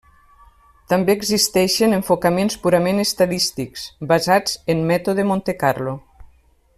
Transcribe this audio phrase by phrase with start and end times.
[0.93, 3.85] També existeixen enfocaments purament estadístics,
[4.15, 5.95] basats en Mètode Montecarlo.